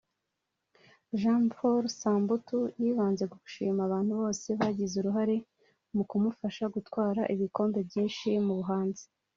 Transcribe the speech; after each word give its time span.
Jean 1.19 1.43
Paul 1.55 1.83
Samputu 1.99 2.57
yibanze 2.81 3.23
ku 3.31 3.35
gushima 3.43 3.79
abantu 3.87 4.13
bose 4.21 4.47
bagize 4.59 4.93
uruhare 4.97 5.35
mu 5.95 6.03
kumufasha 6.09 6.63
gutwara 6.75 7.21
ibikombe 7.33 7.79
byinshi 7.87 8.29
mu 8.47 8.53
buhanzi 8.59 9.03